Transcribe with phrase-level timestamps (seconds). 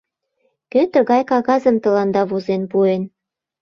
[0.71, 3.03] —Кӧ тыгай кагазым тыланда возен пуэн?